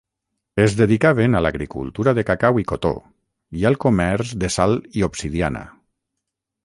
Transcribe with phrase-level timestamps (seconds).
[0.61, 2.91] Es dedicaven a l'agricultura de cacau i cotó,
[3.61, 5.63] i al comerç de sal i obsidiana.